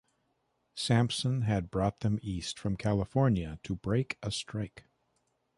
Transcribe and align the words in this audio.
Sampson 0.73 1.43
had 1.43 1.69
brought 1.69 1.99
them 1.99 2.17
east 2.23 2.57
from 2.57 2.75
California 2.75 3.59
to 3.61 3.75
break 3.75 4.17
a 4.23 4.31
strike. 4.31 4.85